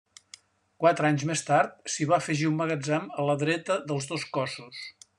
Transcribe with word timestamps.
Quatre 0.83 1.05
anys 1.09 1.25
més 1.31 1.43
tard 1.51 1.93
s'hi 1.97 2.09
va 2.13 2.17
afegir 2.23 2.49
un 2.53 2.57
magatzem 2.63 3.09
a 3.25 3.29
la 3.31 3.39
dreta 3.47 3.81
dels 3.93 4.13
dos 4.15 4.29
cossos. 4.41 4.85